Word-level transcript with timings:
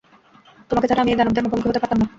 তোমাকে 0.69 0.87
ছাড়া 0.87 1.01
আমি 1.03 1.11
এই 1.11 1.17
দানবদের 1.19 1.43
মুখোমুখি 1.45 1.69
হতে 1.69 1.81
পারতাম 1.81 1.99
না। 1.99 2.07